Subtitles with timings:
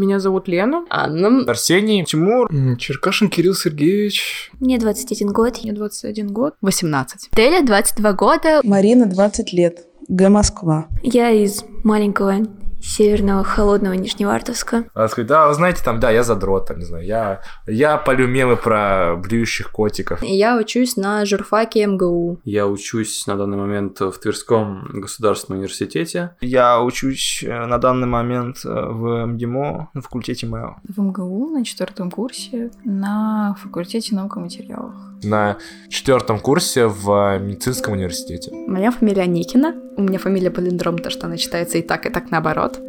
[0.00, 0.86] Меня зовут Лена.
[0.88, 1.44] Анна.
[1.46, 2.02] Арсений.
[2.06, 2.48] Тимур.
[2.78, 4.50] Черкашин Кирилл Сергеевич.
[4.58, 5.58] Мне 21 год.
[5.62, 6.54] Мне 21 год.
[6.62, 7.28] 18.
[7.36, 8.60] Теля 22 года.
[8.64, 9.84] Марина 20 лет.
[10.08, 10.30] Г.
[10.30, 10.88] Москва.
[11.02, 12.46] Я из маленького
[12.80, 14.84] северного холодного Нижневартовска.
[14.94, 18.26] Она сказать, да, вы знаете, там, да, я задрот, там, не знаю, я, я полю
[18.26, 20.22] мемы про блюющих котиков.
[20.22, 22.40] Я учусь на журфаке МГУ.
[22.44, 26.36] Я учусь на данный момент в Тверском государственном университете.
[26.40, 30.80] Я учусь э, на данный момент э, в МГИМО на факультете МЭО.
[30.84, 34.94] В МГУ на четвертом курсе на факультете наук и материалов.
[35.22, 38.50] На четвертом курсе в медицинском университете.
[38.66, 39.74] Моя фамилия Никина.
[39.96, 42.80] У меня фамилия Полиндром, то что она читается и так, и так наоборот.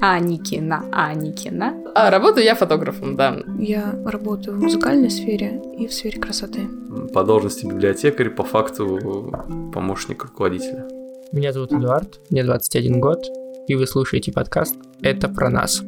[0.00, 1.74] Аникина, Аникина.
[1.94, 3.36] А работаю я фотографом, да.
[3.58, 6.68] Я работаю в музыкальной сфере и в сфере красоты.
[7.12, 9.32] По должности библиотекарь, по факту
[9.72, 10.86] помощник руководителя.
[11.32, 13.24] Меня зовут Эдуард, мне 21 год,
[13.68, 15.82] и вы слушаете подкаст «Это про нас».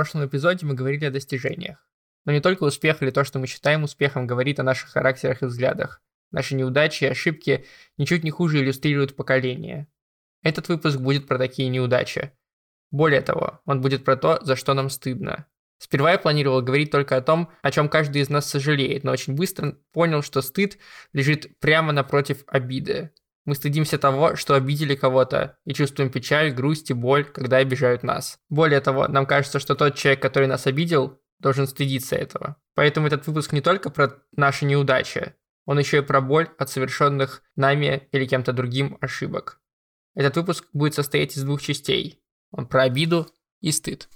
[0.00, 1.86] Прошлом эпизоде мы говорили о достижениях.
[2.24, 5.44] Но не только успех или то, что мы считаем успехом, говорит о наших характерах и
[5.44, 6.00] взглядах.
[6.30, 7.66] Наши неудачи и ошибки
[7.98, 9.88] ничуть не хуже иллюстрируют поколение.
[10.42, 12.32] Этот выпуск будет про такие неудачи.
[12.90, 15.46] Более того, он будет про то, за что нам стыдно.
[15.76, 19.34] Сперва я планировал говорить только о том, о чем каждый из нас сожалеет, но очень
[19.34, 20.78] быстро понял, что стыд
[21.12, 23.12] лежит прямо напротив обиды.
[23.46, 28.38] Мы стыдимся того, что обидели кого-то, и чувствуем печаль, грусть и боль, когда обижают нас.
[28.48, 32.56] Более того, нам кажется, что тот человек, который нас обидел, должен стыдиться этого.
[32.74, 37.42] Поэтому этот выпуск не только про наши неудачи, он еще и про боль от совершенных
[37.56, 39.60] нами или кем-то другим ошибок.
[40.14, 42.22] Этот выпуск будет состоять из двух частей.
[42.50, 43.26] Он про обиду
[43.60, 44.08] и стыд.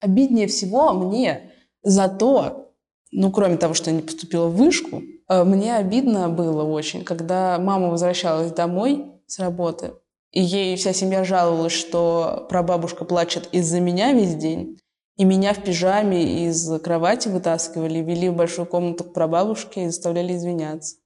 [0.00, 1.52] Обиднее всего мне
[1.82, 2.74] за то,
[3.10, 7.88] ну, кроме того, что я не поступила в вышку, мне обидно было очень, когда мама
[7.88, 9.92] возвращалась домой с работы,
[10.32, 14.78] и ей вся семья жаловалась, что прабабушка плачет из-за меня весь день,
[15.16, 20.34] и меня в пижаме из кровати вытаскивали, вели в большую комнату к прабабушке и заставляли
[20.34, 20.96] извиняться.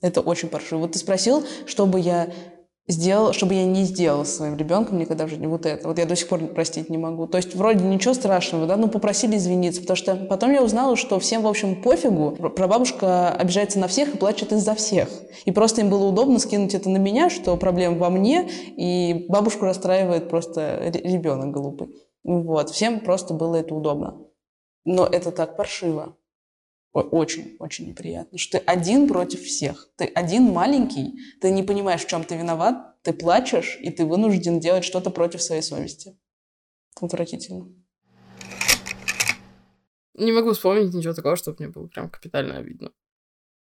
[0.00, 0.80] Это очень паршиво.
[0.80, 2.32] Вот ты спросил, чтобы я
[2.88, 5.86] сделал, чтобы я не сделала своим ребенком никогда в жизни вот это.
[5.86, 7.26] Вот я до сих пор простить не могу.
[7.26, 11.18] То есть вроде ничего страшного, да, ну попросили извиниться, потому что потом я узнала, что
[11.20, 12.32] всем, в общем, пофигу.
[12.50, 15.08] Прабабушка обижается на всех и плачет из-за всех.
[15.44, 19.64] И просто им было удобно скинуть это на меня, что проблема во мне, и бабушку
[19.64, 21.88] расстраивает просто ребенок глупый.
[22.24, 24.18] Вот, всем просто было это удобно.
[24.84, 26.16] Но это так паршиво.
[26.92, 29.88] Очень, очень неприятно, что ты один против всех.
[29.96, 34.60] Ты один маленький, ты не понимаешь, в чем ты виноват, ты плачешь, и ты вынужден
[34.60, 36.18] делать что-то против своей совести.
[37.00, 37.72] Отвратительно.
[40.14, 42.92] Не могу вспомнить ничего такого, чтобы мне было прям капитально обидно.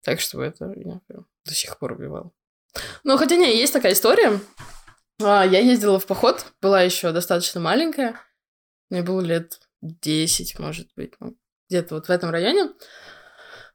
[0.03, 2.31] Так что это я прям до сих пор убивала.
[3.03, 4.39] Ну, хотя не, есть такая история.
[5.21, 8.19] А, я ездила в поход, была еще достаточно маленькая.
[8.89, 11.37] Мне было лет 10, может быть, ну,
[11.69, 12.69] где-то вот в этом районе.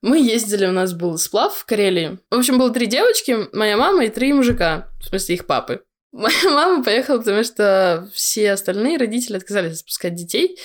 [0.02, 2.18] Мы ездили, у нас был сплав в Карелии.
[2.30, 5.82] В общем, было три девочки, моя мама и три мужика, в смысле их папы.
[6.12, 10.58] Моя мама поехала, потому что все остальные родители отказались спускать детей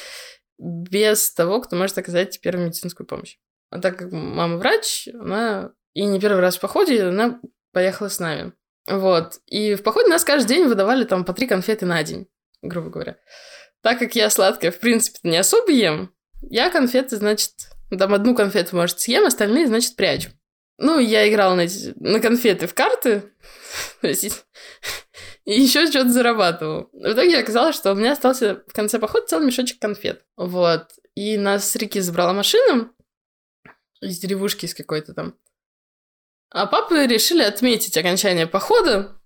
[0.58, 3.38] без того, кто может оказать первую медицинскую помощь.
[3.70, 7.42] А так как мама врач, она и не первый раз в походе, она
[7.74, 8.54] поехала с нами.
[8.88, 9.40] Вот.
[9.48, 12.28] И в походе нас каждый день выдавали там по три конфеты на день,
[12.62, 13.18] грубо говоря.
[13.82, 17.52] Так как я сладкое, в принципе, не особо ем, я конфеты, значит,
[17.98, 20.30] там одну конфету, может, съем, остальные, значит, прячу.
[20.78, 23.32] Ну, я играла на, на конфеты в карты,
[24.02, 26.90] и еще что-то зарабатывал.
[26.92, 30.26] В итоге оказалось, что у меня остался в конце похода целый мешочек конфет.
[30.38, 30.88] Вот.
[31.14, 32.92] И нас с реки забрала машина
[34.02, 35.38] из деревушки из какой-то там.
[36.50, 39.22] А папы решили отметить окончание похода.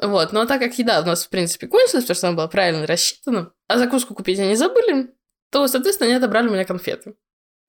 [0.00, 0.32] Вот.
[0.32, 3.52] Но так как еда у нас, в принципе, кончилась, потому что она была правильно рассчитана,
[3.68, 5.14] а закуску купить они забыли,
[5.50, 7.16] то, соответственно, они отобрали у меня конфеты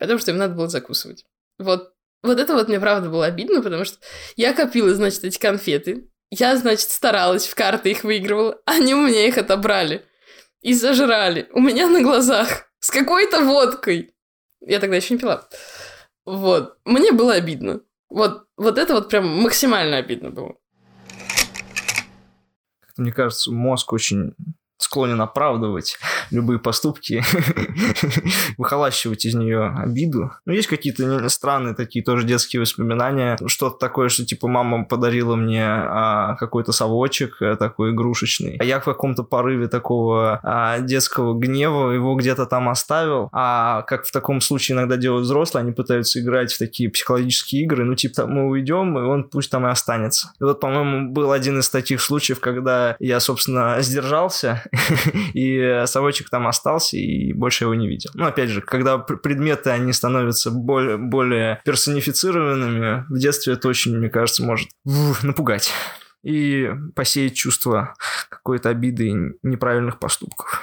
[0.02, 1.26] потому что им надо было закусывать.
[1.60, 1.94] Вот,
[2.24, 3.98] вот это вот мне правда было обидно, потому что
[4.36, 6.10] я копила, значит, эти конфеты.
[6.32, 8.60] Я, значит, старалась, в карты их выигрывала.
[8.66, 10.04] Они у меня их отобрали.
[10.62, 11.50] И зажрали.
[11.54, 12.72] У меня на глазах.
[12.80, 14.16] С какой-то водкой.
[14.62, 15.48] Я тогда еще не пила.
[16.26, 16.78] Вот.
[16.86, 17.82] Мне было обидно.
[18.10, 20.56] Вот, вот это вот прям максимально обидно было.
[22.98, 24.36] Мне кажется, мозг очень
[24.78, 25.98] склонен оправдывать
[26.32, 27.24] любые поступки,
[28.58, 30.32] выхолащивать из нее обиду.
[30.46, 33.38] Ну, есть какие-то странные такие тоже детские воспоминания.
[33.46, 38.58] Что-то такое, что типа мама подарила мне а, какой-то совочек а, такой игрушечный.
[38.60, 43.30] А я в каком-то порыве такого а, детского гнева его где-то там оставил.
[43.32, 47.84] А как в таком случае иногда делают взрослые, они пытаются играть в такие психологические игры.
[47.84, 50.32] Ну, типа, мы уйдем, и он пусть там и останется.
[50.40, 54.64] И вот, по-моему, был один из таких случаев, когда я, собственно, сдержался,
[55.34, 58.12] и совочек там остался, и больше его не видел.
[58.14, 64.10] Ну, опять же, когда предметы, они становятся более, более персонифицированными, в детстве это очень, мне
[64.10, 64.70] кажется, может
[65.24, 65.72] напугать
[66.24, 67.96] и посеять чувство
[68.30, 70.62] какой-то обиды и неправильных поступков.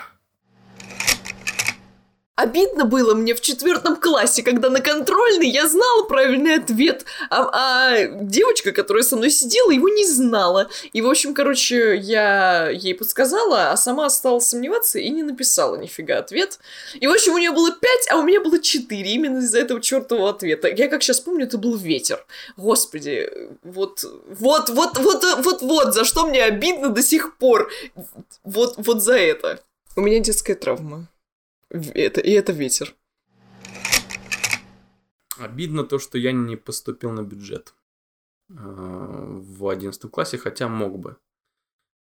[2.38, 8.05] Обидно было мне в четвертом классе, когда на контрольный я знала правильный ответ, а, а
[8.06, 10.70] девочка, которая со мной сидела, его не знала.
[10.93, 16.19] И, в общем, короче, я ей подсказала, а сама стала сомневаться и не написала нифига
[16.19, 16.61] ответ.
[16.94, 19.81] И, в общем, у нее было 5, а у меня было 4 именно из-за этого
[19.81, 20.69] чертового ответа.
[20.69, 22.25] Я, как сейчас помню, это был ветер.
[22.56, 23.32] Господи,
[23.64, 24.05] вот,
[24.38, 27.69] вот, вот, вот, вот, вот, за что мне обидно до сих пор.
[28.44, 29.58] Вот, вот за это.
[29.96, 31.08] У меня детская травма.
[31.70, 32.94] Это, и это ветер.
[35.38, 37.75] Обидно то, что я не поступил на бюджет
[38.50, 41.17] э, в 11 классе, хотя мог бы.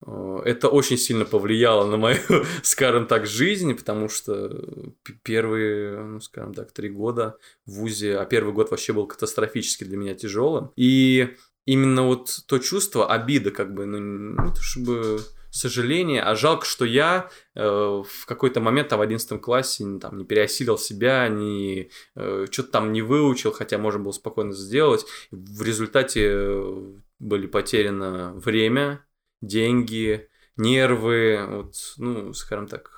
[0.06, 2.20] Э, это очень сильно повлияло на мою,
[2.62, 8.52] скажем так, жизнь, потому что первые, ну, скажем так, три года в ВУЗе, а первый
[8.52, 10.70] год вообще был катастрофически для меня тяжелым.
[10.76, 11.34] И
[11.64, 13.98] именно вот то чувство обида, как бы, ну,
[14.44, 15.20] не то чтобы
[15.54, 20.24] сожаление, а жалко, что я э, в какой-то момент там, в 11 классе там, не
[20.24, 25.06] переосилил себя, не, э, что-то там не выучил, хотя можно было спокойно сделать.
[25.30, 29.04] В результате э, были потеряно время,
[29.42, 32.90] деньги, нервы, вот, ну, скажем так,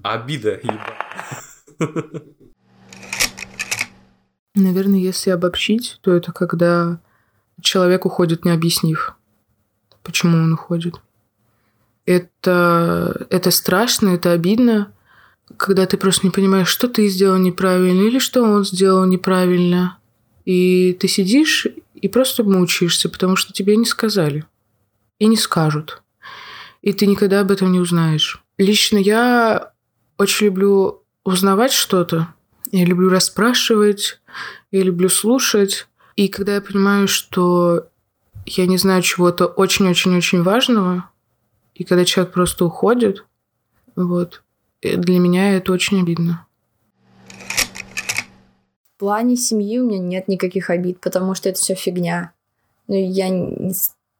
[0.00, 0.60] обида.
[4.54, 7.00] Наверное, если обобщить, то это когда
[7.60, 9.16] человек уходит, не объяснив,
[10.04, 10.94] почему он уходит.
[12.06, 14.92] Это, это страшно, это обидно,
[15.56, 19.98] когда ты просто не понимаешь, что ты сделал неправильно или что он сделал неправильно.
[20.44, 24.44] И ты сидишь и просто мучаешься, потому что тебе не сказали.
[25.18, 26.02] И не скажут.
[26.82, 28.42] И ты никогда об этом не узнаешь.
[28.58, 29.72] Лично я
[30.18, 32.28] очень люблю узнавать что-то.
[32.70, 34.20] Я люблю расспрашивать,
[34.70, 35.88] я люблю слушать.
[36.14, 37.88] И когда я понимаю, что
[38.44, 41.10] я не знаю чего-то очень-очень-очень важного,
[41.76, 43.24] и когда человек просто уходит,
[43.94, 44.42] вот,
[44.82, 46.46] для меня это очень обидно.
[48.94, 52.32] В плане семьи у меня нет никаких обид, потому что это все фигня.
[52.88, 53.28] Ну, я,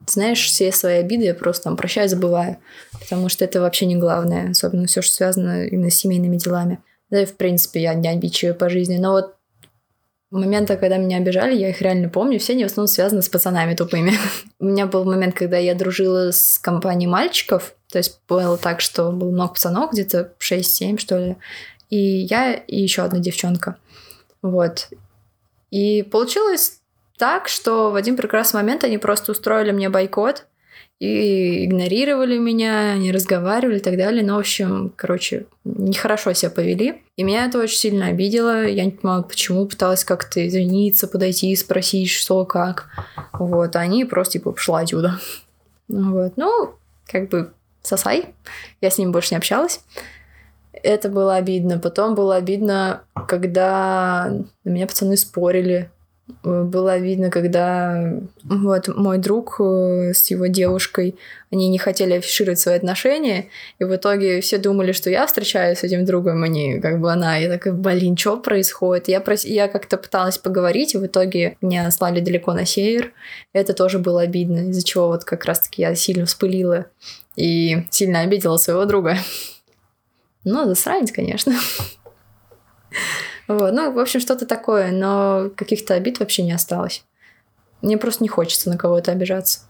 [0.05, 2.57] знаешь, все свои обиды я просто там прощаю, забываю,
[2.91, 6.79] потому что это вообще не главное, особенно все, что связано именно с семейными делами.
[7.09, 8.97] Да и, в принципе, я не обидчивая по жизни.
[8.97, 9.36] Но вот
[10.29, 13.75] Момента, когда меня обижали, я их реально помню, все они в основном связаны с пацанами
[13.75, 14.13] тупыми.
[14.59, 19.11] У меня был момент, когда я дружила с компанией мальчиков, то есть было так, что
[19.11, 21.35] было много пацанов, где-то 6-7, что ли,
[21.89, 23.77] и я, и еще одна девчонка.
[24.41, 24.89] Вот.
[25.71, 26.81] И получилось
[27.17, 30.45] так, что в один прекрасный момент они просто устроили мне бойкот,
[30.99, 34.23] и игнорировали меня, не разговаривали и так далее.
[34.23, 37.03] Но, в общем, короче, нехорошо себя повели.
[37.17, 38.65] И меня это очень сильно обидело.
[38.65, 39.65] Я не понимала, почему.
[39.67, 42.89] Пыталась как-то извиниться, подойти спросить, что, как.
[43.33, 43.75] Вот.
[43.75, 45.19] А они просто, типа, пошла отсюда.
[45.89, 46.33] Вот.
[46.35, 48.35] Ну, как бы, сосай.
[48.81, 49.79] Я с ним больше не общалась.
[50.73, 51.79] Это было обидно.
[51.79, 54.29] Потом было обидно, когда
[54.65, 55.89] на меня пацаны спорили
[56.43, 61.15] было видно, когда вот мой друг э, с его девушкой,
[61.51, 63.47] они не хотели афишировать свои отношения,
[63.79, 67.37] и в итоге все думали, что я встречаюсь с этим другом, они как бы она.
[67.37, 69.07] Я такая, блин, что происходит?
[69.07, 69.45] Я, прос...
[69.45, 73.13] я как-то пыталась поговорить, и в итоге меня слали далеко на север.
[73.53, 76.87] Это тоже было обидно, из-за чего вот как раз-таки я сильно вспылила
[77.37, 79.17] и сильно обидела своего друга.
[80.49, 81.53] Ну, засранец, конечно.
[83.47, 83.73] Вот.
[83.73, 87.05] Ну, в общем, что-то такое, но каких-то обид вообще не осталось.
[87.81, 89.61] Мне просто не хочется на кого-то обижаться.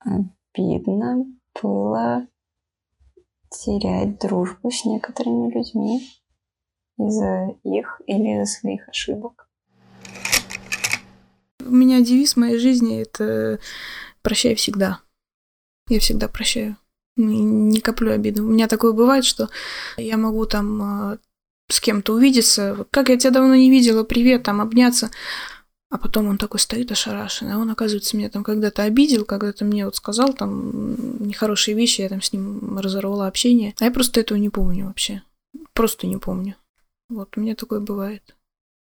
[0.00, 1.24] Обидно
[1.62, 2.26] было
[3.50, 6.06] терять дружбу с некоторыми людьми
[6.98, 9.48] из-за их или из-за своих ошибок.
[11.60, 13.58] У меня девиз моей жизни— это
[14.22, 15.00] «прощай всегда».
[15.88, 16.76] Я всегда прощаю
[17.16, 18.44] не коплю обиду.
[18.44, 19.48] У меня такое бывает, что
[19.96, 21.18] я могу там э,
[21.68, 22.86] с кем-то увидеться.
[22.90, 25.10] Как я тебя давно не видела, привет, там обняться.
[25.88, 29.84] А потом он такой стоит ошарашенный, а он, оказывается, меня там когда-то обидел, когда-то мне
[29.84, 33.74] вот сказал там нехорошие вещи, я там с ним разорвала общение.
[33.78, 35.22] А я просто этого не помню вообще.
[35.74, 36.56] Просто не помню.
[37.08, 38.34] Вот, у меня такое бывает.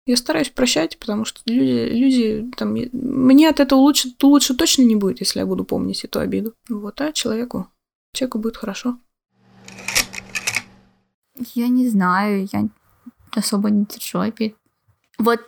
[0.07, 4.97] Я стараюсь прощать, потому что люди, люди там, мне от этого лучше, лучше точно не
[4.97, 6.55] будет, если я буду помнить эту обиду.
[6.69, 7.69] Вот, а человеку,
[8.17, 8.99] человеку будет хорошо.
[11.55, 12.69] Я не знаю, я
[13.33, 14.57] особо не держу обид.
[15.19, 15.41] Вот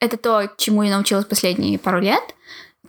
[0.00, 2.22] это то, чему я научилась последние пару лет.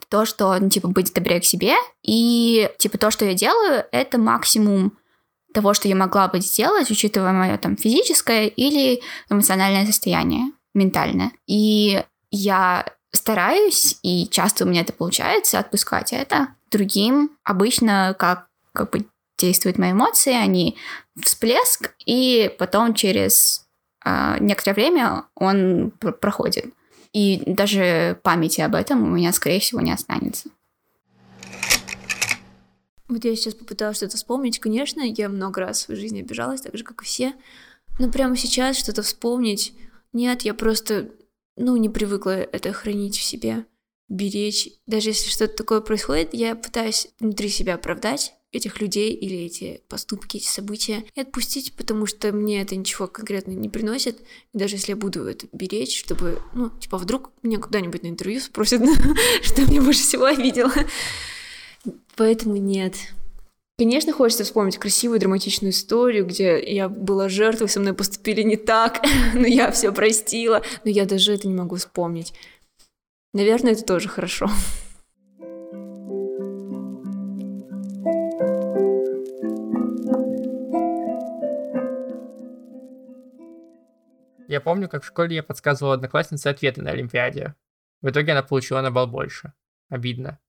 [0.10, 1.76] То, что, ну, типа, быть добрее к себе.
[2.04, 4.98] И, типа, то, что я делаю, это максимум
[5.54, 11.32] того, что я могла бы сделать, учитывая мое там физическое или эмоциональное состояние, ментальное.
[11.48, 17.32] И я стараюсь, и часто у меня это получается, отпускать это другим.
[17.44, 18.49] Обычно, как,
[18.80, 19.06] как бы
[19.38, 20.78] действуют мои эмоции, они
[21.22, 23.68] всплеск, и потом через
[24.06, 26.74] э, некоторое время он пр- проходит.
[27.12, 30.50] И даже памяти об этом у меня, скорее всего, не останется.
[33.10, 34.60] Вот я сейчас попыталась что-то вспомнить.
[34.60, 37.34] Конечно, я много раз в своей жизни обижалась, так же, как и все.
[37.98, 39.74] Но прямо сейчас что-то вспомнить...
[40.14, 41.10] Нет, я просто,
[41.56, 43.66] ну, не привыкла это хранить в себе,
[44.08, 44.70] беречь.
[44.88, 50.38] Даже если что-то такое происходит, я пытаюсь внутри себя оправдать этих людей или эти поступки,
[50.38, 54.20] эти события и отпустить, потому что мне это ничего конкретно не приносит.
[54.54, 58.40] И даже если я буду это беречь, чтобы, ну, типа, вдруг меня куда-нибудь на интервью
[58.40, 58.82] спросят,
[59.44, 60.72] что меня больше всего обидело.
[62.16, 62.96] Поэтому нет.
[63.78, 69.02] Конечно, хочется вспомнить красивую драматичную историю, где я была жертвой, со мной поступили не так,
[69.34, 72.34] но я все простила, но я даже это не могу вспомнить.
[73.34, 74.50] Наверное, это тоже хорошо.
[84.50, 87.54] Я помню, как в школе я подсказывал однокласснице ответы на Олимпиаде.
[88.02, 89.54] В итоге она получила на балл больше.
[89.90, 90.40] Обидно.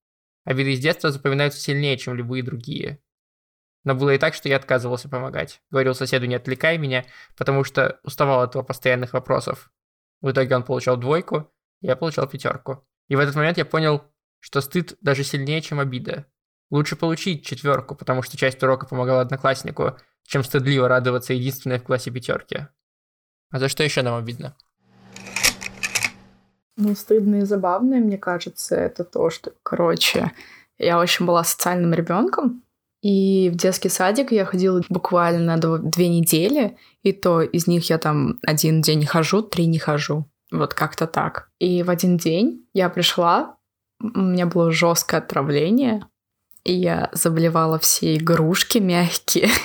[0.45, 3.03] Обиды из детства запоминаются сильнее, чем любые другие.
[3.85, 5.61] Но было и так, что я отказывался помогать.
[5.71, 7.05] Говорил соседу, не отвлекай меня,
[7.37, 9.71] потому что уставал от его постоянных вопросов.
[10.23, 11.53] В итоге он получал двойку,
[11.83, 12.89] я получал пятерку.
[13.09, 14.03] И в этот момент я понял,
[14.39, 16.25] что стыд даже сильнее, чем обида.
[16.71, 22.11] Лучше получить четверку, потому что часть урока помогала однокласснику, чем стыдливо радоваться единственной в классе
[22.11, 22.71] пятерке.
[23.51, 24.55] А за что еще нам обидно?
[26.77, 30.33] Ну, стыдно и забавно, мне кажется, это то, что, короче,
[30.79, 32.63] я очень была социальным ребенком,
[33.03, 38.39] и в детский садик я ходила буквально две недели, и то из них я там
[38.47, 40.27] один день хожу, три не хожу.
[40.51, 41.51] Вот как-то так.
[41.59, 43.57] И в один день я пришла,
[44.01, 46.05] у меня было жесткое отравление,
[46.65, 49.49] и я заболевала все игрушки мягкие.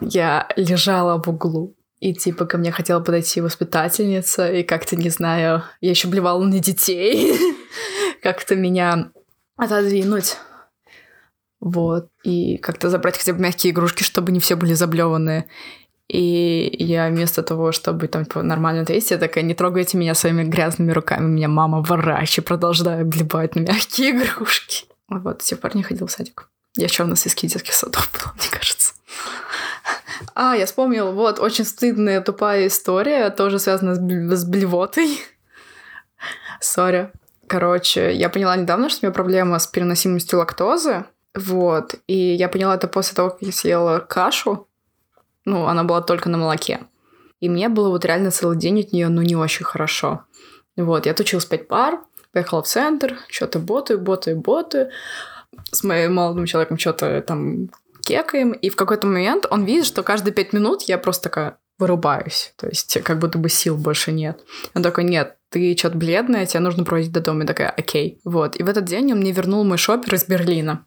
[0.00, 5.62] Я лежала в углу, и типа ко мне хотела подойти воспитательница, и как-то, не знаю,
[5.80, 7.34] я еще блевала на детей,
[8.22, 9.10] как-то меня
[9.56, 10.36] отодвинуть.
[11.60, 12.08] Вот.
[12.22, 15.46] И как-то забрать хотя бы мягкие игрушки, чтобы не все были заблеванные.
[16.06, 20.44] И я вместо того, чтобы там типа, нормально ответить, я такая, не трогайте меня своими
[20.44, 21.24] грязными руками.
[21.24, 24.84] Меня мама ворачи, продолжаю блевать на мягкие игрушки.
[25.08, 26.50] Вот, с тех пор не ходил в садик.
[26.76, 28.92] Я еще в нас из детских садов была, мне кажется.
[30.34, 35.20] А, я вспомнил, вот, очень стыдная, тупая история, тоже связана с, бл- с блевотой.
[36.60, 37.12] Сори.
[37.46, 41.04] Короче, я поняла недавно, что у меня проблема с переносимостью лактозы.
[41.34, 41.96] Вот.
[42.06, 44.66] И я поняла это после того, как я съела кашу.
[45.44, 46.80] Ну, она была только на молоке.
[47.40, 50.24] И мне было вот реально целый день от нее, ну, не очень хорошо.
[50.76, 52.00] Вот, я отучилась 5 пар,
[52.32, 54.90] поехала в центр, что-то ботаю, ботаю, ботаю.
[55.70, 57.68] С моим молодым человеком что-то там
[58.04, 62.54] кекаем, и в какой-то момент он видит, что каждые пять минут я просто такая вырубаюсь,
[62.56, 64.44] то есть как будто бы сил больше нет.
[64.74, 67.40] Он такой, нет, ты что-то бледная, тебе нужно проводить до дома.
[67.40, 68.20] Я такая, окей.
[68.24, 70.86] Вот, и в этот день он мне вернул мой шопер из Берлина.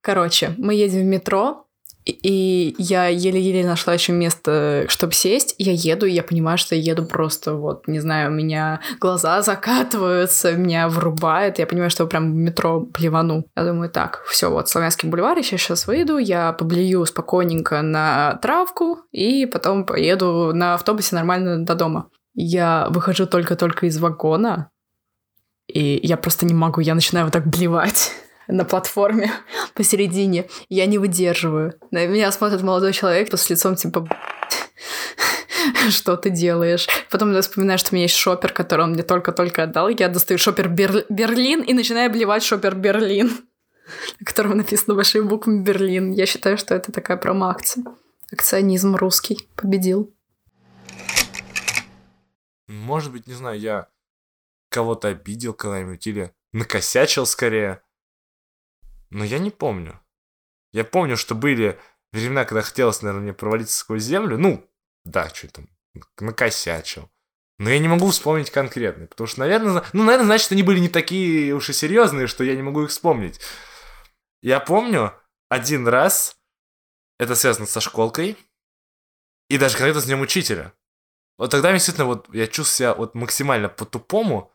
[0.00, 1.63] Короче, мы едем в метро,
[2.04, 5.54] и я еле-еле нашла еще место, чтобы сесть.
[5.58, 9.40] Я еду, и я понимаю, что я еду просто вот, не знаю, у меня глаза
[9.40, 11.58] закатываются, меня врубает.
[11.58, 13.46] Я понимаю, что прям в метро плевану.
[13.56, 18.98] Я думаю, так, все, вот Славянский бульвар, я сейчас выйду, я поблюю спокойненько на травку,
[19.10, 22.10] и потом поеду на автобусе нормально до дома.
[22.34, 24.68] Я выхожу только-только из вагона,
[25.68, 28.12] и я просто не могу, я начинаю вот так блевать
[28.48, 29.32] на платформе
[29.74, 30.48] посередине.
[30.68, 31.74] Я не выдерживаю.
[31.90, 34.08] На меня смотрит молодой человек с лицом типа
[35.90, 36.86] что ты делаешь?
[37.10, 39.88] Потом я вспоминаю, что у меня есть шопер, который он мне только-только отдал.
[39.88, 41.04] Я достаю шопер Бер...
[41.08, 43.30] Берлин и начинаю обливать шопер Берлин,
[44.20, 46.12] на котором написано большими буквами Берлин.
[46.12, 47.84] Я считаю, что это такая промо-акция.
[48.32, 50.14] Акционизм русский победил.
[52.66, 53.88] Может быть, не знаю, я
[54.70, 57.82] кого-то обидел когда-нибудь или накосячил скорее.
[59.10, 60.00] Но я не помню.
[60.72, 61.78] Я помню, что были
[62.12, 64.38] времена, когда хотелось, наверное, мне провалиться сквозь землю.
[64.38, 64.68] Ну,
[65.04, 65.68] да, что там,
[66.18, 67.10] накосячил.
[67.58, 70.88] Но я не могу вспомнить конкретно, потому что, наверное, ну, наверное, значит, они были не
[70.88, 73.40] такие уж и серьезные, что я не могу их вспомнить.
[74.42, 75.14] Я помню
[75.48, 76.36] один раз,
[77.18, 78.36] это связано со школкой,
[79.48, 80.72] и даже конкретно с Днем Учителя.
[81.38, 84.52] Вот тогда действительно вот я чувствую себя вот максимально по-тупому.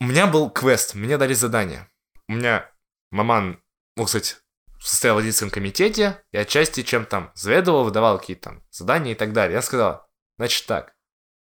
[0.00, 1.90] У меня был квест, мне дали задание.
[2.28, 2.70] У меня
[3.10, 3.62] маман,
[3.98, 4.36] ну, кстати,
[4.80, 9.32] состоял в родительском комитете, и отчасти чем там заведовал, выдавал какие-то там задания и так
[9.32, 9.56] далее.
[9.56, 10.06] Я сказал,
[10.38, 10.94] значит так,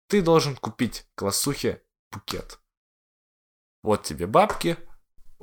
[0.09, 2.59] ты должен купить классухе букет.
[3.83, 4.77] Вот тебе бабки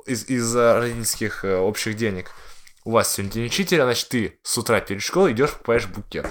[0.06, 2.30] из, из родительских э, общих денег.
[2.84, 6.26] У вас сегодня день учителя, значит, ты с утра перед школой идешь покупаешь букет.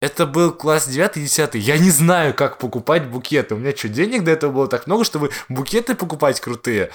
[0.00, 1.56] Это был класс 9-10.
[1.56, 3.54] Я не знаю, как покупать букеты.
[3.54, 6.90] У меня что, денег до этого было так много, чтобы букеты покупать крутые?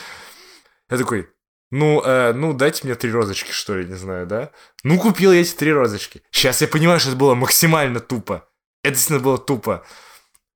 [0.92, 1.28] Я такой,
[1.72, 4.52] ну, э, ну, дайте мне три розочки, что ли, не знаю, да?
[4.84, 6.24] Ну, купил я эти три розочки.
[6.32, 8.50] Сейчас я понимаю, что это было максимально тупо.
[8.84, 9.86] Это действительно было тупо.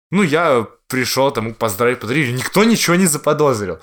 [0.10, 2.32] Ну, я пришел, там, поздравить, подарили.
[2.32, 3.79] Никто ничего не заподозрил.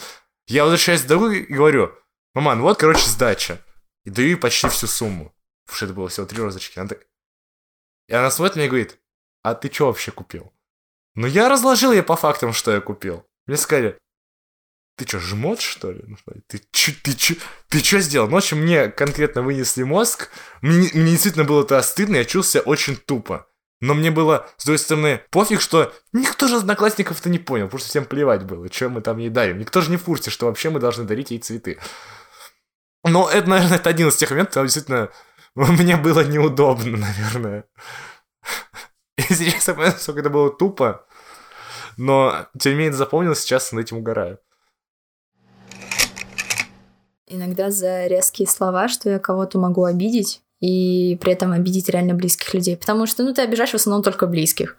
[0.49, 1.95] Я возвращаюсь домой и говорю,
[2.35, 3.61] мама, ну вот, короче, сдача.
[4.05, 5.35] И даю ей почти всю сумму.
[5.67, 6.79] Потому что это было всего три розочки.
[6.79, 7.07] Она так...
[8.09, 8.99] И она смотрит меня и говорит,
[9.43, 10.53] а ты что вообще купил?
[11.15, 13.25] Ну, я разложил ей по фактам, что я купил.
[13.47, 13.99] Мне сказали,
[15.01, 16.05] ты что, жмот, что ли?
[16.07, 16.17] Ну,
[16.47, 17.35] ты чё, ты чё,
[17.71, 18.29] ты чё сделал?
[18.29, 20.29] Ночью мне конкретно вынесли мозг.
[20.61, 23.47] Мне, мне действительно было это стыдно, я чувствовал себя очень тупо.
[23.81, 27.89] Но мне было, с другой стороны, пофиг, что никто же одноклассников-то не понял, потому что
[27.89, 29.59] всем плевать было, что мы там ей дарим.
[29.59, 31.79] Никто же не в курсе, что вообще мы должны дарить ей цветы.
[33.03, 35.09] Но это, наверное, это один из тех моментов, когда действительно
[35.55, 37.65] мне было неудобно, наверное.
[39.17, 41.07] И сейчас я понимаю, сколько это было тупо.
[41.97, 44.39] Но, тем не менее, запомнилось, сейчас над этим угораю.
[47.31, 52.53] Иногда за резкие слова, что я кого-то могу обидеть, и при этом обидеть реально близких
[52.53, 52.77] людей.
[52.77, 54.77] Потому что, ну, ты обижаешь в основном только близких.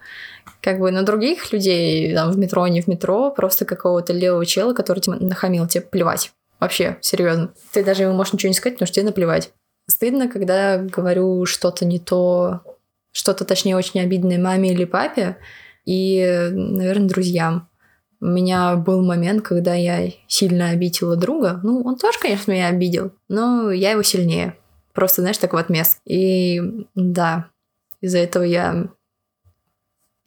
[0.62, 4.74] Как бы на других людей, там, в метро, не в метро, просто какого-то левого чела,
[4.74, 6.34] который тебе нахамил, тебе плевать.
[6.60, 7.54] Вообще, серьезно.
[7.72, 9.52] Ты даже ему можешь ничего не сказать, потому что тебе наплевать.
[9.88, 12.62] Стыдно, когда говорю что-то не то,
[13.12, 15.38] что-то, точнее, очень обидное маме или папе,
[15.86, 17.68] и, наверное, друзьям.
[18.22, 21.60] У меня был момент, когда я сильно обидела друга.
[21.64, 24.56] Ну, он тоже, конечно, меня обидел, но я его сильнее.
[24.94, 25.98] Просто, знаешь, так в отмес.
[26.06, 26.62] И
[26.94, 27.48] да,
[28.00, 28.90] из-за этого я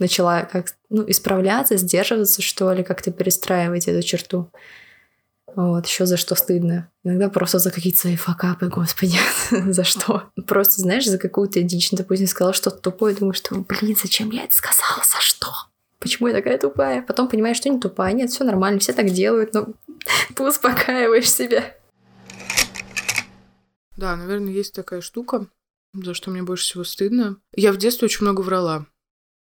[0.00, 4.50] начала как ну, исправляться, сдерживаться, что ли, как-то перестраивать эту черту.
[5.54, 6.90] Вот, еще за что стыдно.
[7.04, 9.18] Иногда просто за какие-то свои факапы, господи,
[9.50, 10.24] за что?
[10.48, 11.90] Просто, знаешь, за какую-то дичь.
[11.92, 15.52] Допустим, сказала что-то тупое, думаю, что, блин, зачем я это сказала, за что?
[16.04, 17.00] Почему я такая тупая?
[17.00, 18.12] Потом понимаешь, что не тупая.
[18.12, 19.68] Нет, все нормально, все так делают, но
[20.36, 21.74] ты успокаиваешь себя.
[23.96, 25.46] Да, наверное, есть такая штука,
[25.94, 27.38] за что мне больше всего стыдно.
[27.56, 28.84] Я в детстве очень много врала.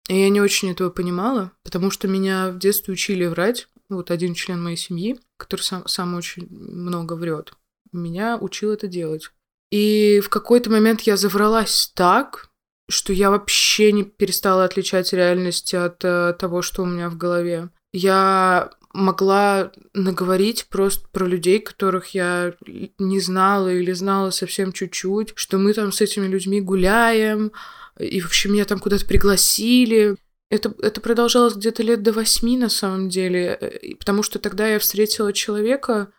[0.08, 3.66] И я не очень этого понимала, потому что меня в детстве учили врать.
[3.88, 7.54] Вот один член моей семьи, который сам, сам очень много врет,
[7.90, 9.32] меня учил это делать.
[9.72, 12.48] И в какой-то момент я завралась так,
[12.88, 17.70] что я вообще не перестала отличать реальность от э, того, что у меня в голове.
[17.92, 22.54] Я могла наговорить просто про людей, которых я
[22.98, 27.52] не знала или знала совсем чуть-чуть, что мы там с этими людьми гуляем,
[27.98, 30.16] и вообще меня там куда-то пригласили.
[30.50, 35.32] Это, это продолжалось где-то лет до восьми на самом деле, потому что тогда я встретила
[35.32, 36.12] человека,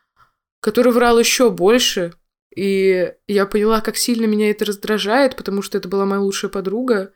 [0.60, 2.14] который врал еще больше,
[2.56, 7.12] и я поняла, как сильно меня это раздражает, потому что это была моя лучшая подруга,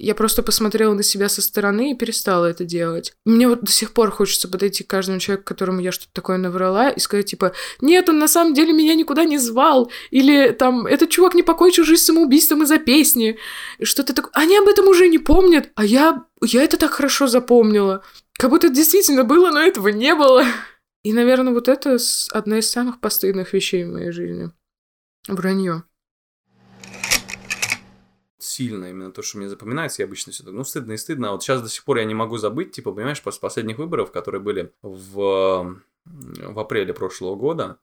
[0.00, 3.14] я просто посмотрела на себя со стороны и перестала это делать.
[3.24, 6.88] Мне вот до сих пор хочется подойти к каждому человеку, которому я что-то такое наврала,
[6.88, 9.90] и сказать, типа, нет, он на самом деле меня никуда не звал.
[10.12, 13.38] Или там, этот чувак не покончил жизнь самоубийством из-за песни.
[13.82, 14.30] Что-то такое.
[14.34, 18.04] Они об этом уже не помнят, а я, я это так хорошо запомнила.
[18.38, 20.44] Как будто это действительно было, но этого не было.
[21.02, 21.98] И, наверное, вот это
[22.30, 24.52] одна из самых постыдных вещей в моей жизни.
[25.28, 25.84] Вранье
[28.58, 31.28] сильно именно то, что мне запоминается, я обычно все ну, стыдно и стыдно.
[31.28, 34.10] А вот сейчас до сих пор я не могу забыть, типа, понимаешь, после последних выборов,
[34.10, 37.78] которые были в, в апреле прошлого года,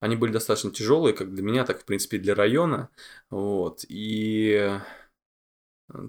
[0.00, 2.90] они были достаточно тяжелые, как для меня, так, в принципе, для района.
[3.30, 3.84] Вот.
[3.88, 4.70] И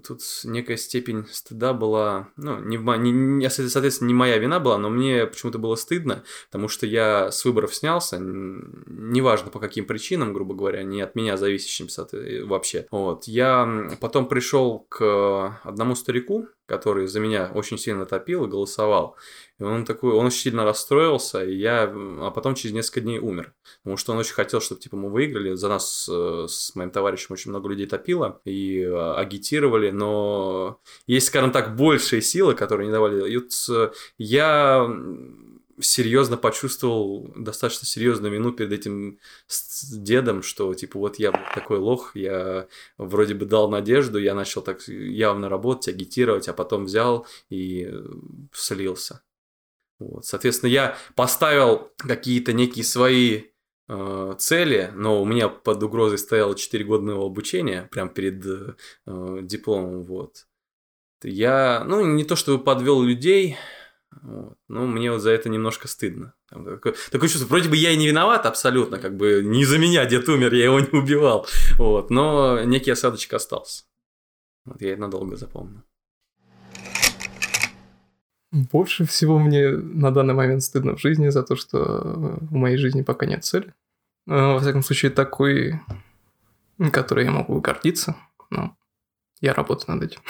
[0.06, 4.90] Тут некая степень стыда была, ну, не, не, не, соответственно, не моя вина была, но
[4.90, 10.54] мне почему-то было стыдно, потому что я с выборов снялся, неважно по каким причинам, грубо
[10.54, 11.88] говоря, не от меня зависящим
[12.46, 12.86] вообще.
[12.90, 13.24] Вот.
[13.24, 19.16] Я потом пришел к одному старику, который за меня очень сильно топил и голосовал.
[19.58, 23.52] И он такой, он очень сильно расстроился, и я, а потом через несколько дней умер.
[23.82, 25.54] Потому что он очень хотел, чтобы типа мы выиграли.
[25.54, 30.78] За нас э, с моим товарищем очень много людей топило и э, агитировали, но
[31.08, 33.28] есть, скажем так, большие силы, которые не давали.
[33.28, 34.88] И вот э, я
[35.82, 39.18] серьезно почувствовал достаточно серьезную вину перед этим
[39.92, 44.86] дедом, что типа вот я такой лох, я вроде бы дал надежду, я начал так
[44.88, 48.02] явно работать, агитировать, а потом взял и э,
[48.52, 49.22] слился.
[49.98, 50.24] Вот.
[50.24, 53.44] Соответственно, я поставил какие-то некие свои
[53.88, 58.74] э, цели, но у меня под угрозой стояло 4 года моего обучения, прям перед э,
[59.42, 60.46] дипломом, вот.
[61.22, 63.58] Я, ну, не то чтобы подвел людей,
[64.22, 64.56] вот.
[64.68, 66.34] Ну, мне вот за это немножко стыдно.
[66.48, 70.04] Такое, такое чувство, вроде бы я и не виноват абсолютно, как бы не за меня
[70.04, 71.46] дед умер, я его не убивал.
[71.76, 72.10] Вот.
[72.10, 73.84] Но некий осадочек остался.
[74.64, 75.84] Вот я это надолго запомню.
[78.52, 81.78] Больше всего мне на данный момент стыдно в жизни за то, что
[82.40, 83.72] в моей жизни пока нет цели.
[84.26, 85.80] Во всяком случае, такой,
[86.92, 88.16] которой я могу гордиться.
[88.50, 88.76] Но
[89.40, 90.20] я работаю над этим.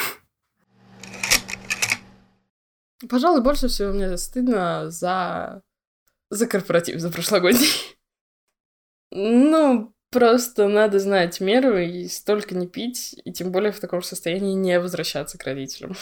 [3.08, 5.62] Пожалуй, больше всего мне стыдно за...
[6.28, 7.68] за корпоратив, за прошлогодний.
[9.10, 14.54] Ну, просто надо знать меру и столько не пить, и тем более в таком состоянии
[14.54, 15.96] не возвращаться к родителям.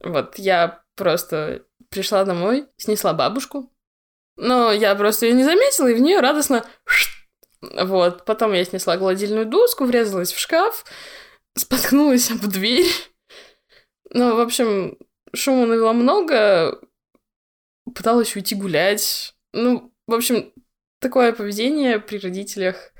[0.00, 3.72] Вот, я просто пришла домой, снесла бабушку,
[4.36, 6.64] но я просто ее не заметила, и в нее радостно...
[7.62, 10.84] Вот, потом я снесла гладильную доску, врезалась в шкаф,
[11.56, 12.86] споткнулась об дверь.
[14.10, 14.98] Ну, в общем,
[15.36, 16.80] шума навела много,
[17.94, 19.34] пыталась уйти гулять.
[19.52, 20.52] Ну, в общем,
[20.98, 22.92] такое поведение при родителях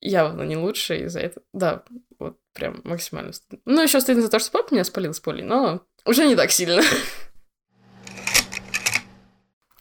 [0.00, 1.44] явно не лучше из-за этого.
[1.52, 1.84] Да,
[2.18, 3.60] вот прям максимально стыдно.
[3.64, 6.50] Ну, еще стыдно за то, что папа меня спалил с полей, но уже не так
[6.50, 6.82] сильно.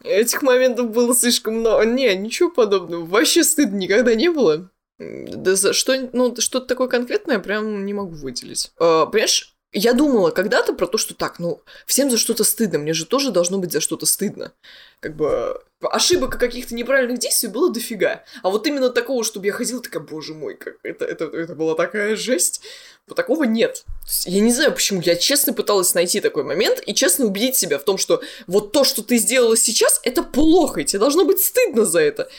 [0.03, 1.85] Этих моментов было слишком много.
[1.85, 3.05] Не, ничего подобного.
[3.05, 4.71] Вообще стыда никогда не было.
[4.99, 8.71] Да за что, ну, что-то такое конкретное прям не могу выделить.
[8.79, 12.93] А, понимаешь, я думала когда-то про то, что так, ну, всем за что-то стыдно, мне
[12.93, 14.51] же тоже должно быть за что-то стыдно.
[14.99, 18.23] Как бы ошибок каких-то неправильных действий было дофига.
[18.41, 21.75] А вот именно такого, чтобы я ходила такая, боже мой, как это, это, это была
[21.75, 22.61] такая жесть.
[23.07, 23.85] Вот такого нет.
[24.25, 25.01] Я не знаю, почему.
[25.01, 28.83] Я честно пыталась найти такой момент и честно убедить себя в том, что вот то,
[28.83, 32.29] что ты сделала сейчас, это плохо, и тебе должно быть стыдно за это.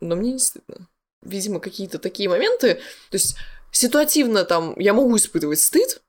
[0.00, 0.88] Но мне не стыдно.
[1.22, 2.74] Видимо, какие-то такие моменты.
[3.10, 3.36] То есть
[3.70, 6.01] ситуативно там я могу испытывать стыд,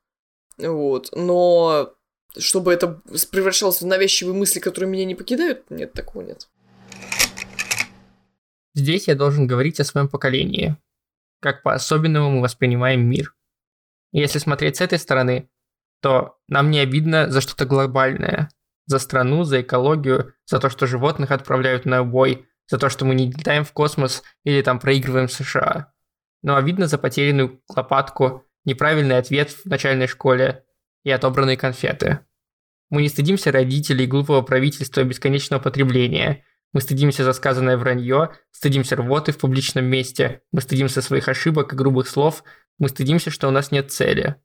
[0.57, 1.09] вот.
[1.13, 1.93] Но
[2.37, 6.49] чтобы это превращалось в навязчивые мысли, которые меня не покидают, нет, такого нет.
[8.75, 10.77] Здесь я должен говорить о своем поколении.
[11.39, 13.35] Как по-особенному мы воспринимаем мир.
[14.11, 15.49] Если смотреть с этой стороны,
[16.01, 18.49] то нам не обидно за что-то глобальное.
[18.85, 23.15] За страну, за экологию, за то, что животных отправляют на убой, за то, что мы
[23.15, 25.93] не летаем в космос или там проигрываем США.
[26.41, 30.65] Но обидно за потерянную лопатку, неправильный ответ в начальной школе
[31.03, 32.19] и отобранные конфеты.
[32.89, 36.45] Мы не стыдимся родителей, глупого правительства и бесконечного потребления.
[36.73, 41.75] Мы стыдимся за сказанное вранье, стыдимся рвоты в публичном месте, мы стыдимся своих ошибок и
[41.75, 42.43] грубых слов,
[42.79, 44.35] мы стыдимся, что у нас нет цели.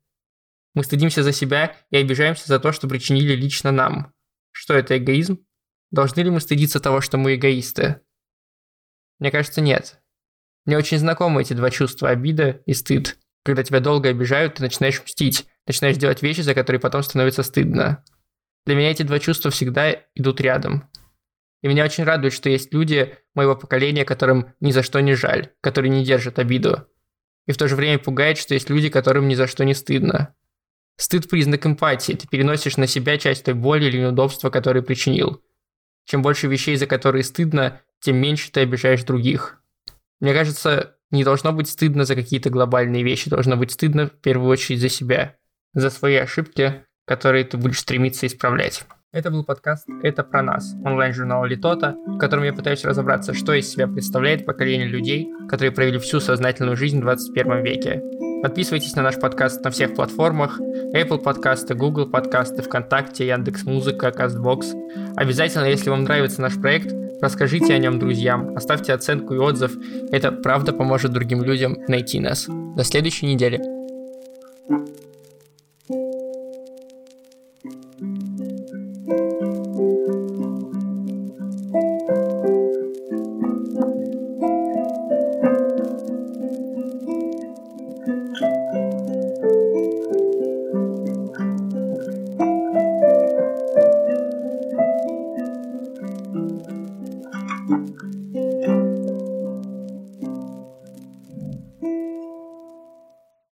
[0.75, 4.13] Мы стыдимся за себя и обижаемся за то, что причинили лично нам.
[4.51, 5.45] Что это эгоизм?
[5.91, 8.01] Должны ли мы стыдиться того, что мы эгоисты?
[9.17, 10.01] Мне кажется, нет.
[10.65, 13.17] Мне очень знакомы эти два чувства– обида и стыд.
[13.43, 18.03] Когда тебя долго обижают, ты начинаешь мстить, начинаешь делать вещи, за которые потом становится стыдно.
[18.65, 20.89] Для меня эти два чувства всегда идут рядом.
[21.61, 25.51] И меня очень радует, что есть люди моего поколения, которым ни за что не жаль,
[25.61, 26.87] которые не держат обиду.
[27.47, 30.35] И в то же время пугает, что есть люди, которым ни за что не стыдно.
[30.97, 35.41] Стыд– признак эмпатии, ты переносишь на себя часть той боли или неудобства, которые причинил.
[36.05, 39.61] Чем больше вещей, за которые стыдно, тем меньше ты обижаешь других.
[40.19, 44.49] Мне кажется, не должно быть стыдно за какие-то глобальные вещи, должно быть стыдно в первую
[44.49, 45.35] очередь за себя,
[45.73, 48.85] за свои ошибки, которые ты будешь стремиться исправлять.
[49.11, 53.67] Это был подкаст «Это про нас», онлайн-журнал Литота, в котором я пытаюсь разобраться, что из
[53.67, 58.03] себя представляет поколение людей, которые провели всю сознательную жизнь в 21 веке.
[58.43, 64.73] Подписывайтесь на наш подкаст на всех платформах, Apple подкасты, Google подкасты, ВКонтакте, Яндекс.Музыка, Кастбокс.
[65.15, 69.77] Обязательно, если вам нравится наш проект, расскажите о нем друзьям, оставьте оценку и отзыв.
[70.11, 72.47] Это правда поможет другим людям найти нас.
[72.47, 73.59] До следующей недели.
[74.69, 75.08] thank you